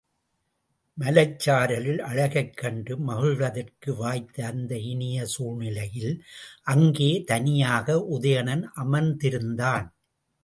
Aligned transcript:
மலைச் 0.97 1.35
சாரலின் 1.39 1.99
அழகைக் 1.99 2.55
கண்டு 2.55 2.93
மகிழ்வதற்கு 2.99 3.91
வாய்த்த 3.95 4.45
அந்த 4.45 4.77
இனிய 4.77 5.25
சூழ்நிலையில் 5.25 6.13
அங்கே 6.63 7.11
தனியாக 7.23 7.97
உதயணன் 8.09 8.65
அமர்ந்திருந்தான். 8.75 9.87